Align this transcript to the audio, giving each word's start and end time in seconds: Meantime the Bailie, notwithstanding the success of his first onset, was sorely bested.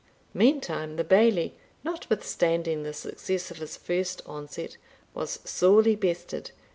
Meantime 0.33 0.95
the 0.95 1.03
Bailie, 1.03 1.53
notwithstanding 1.83 2.81
the 2.81 2.91
success 2.91 3.51
of 3.51 3.57
his 3.57 3.77
first 3.77 4.19
onset, 4.25 4.77
was 5.13 5.37
sorely 5.45 5.95
bested. 5.95 6.49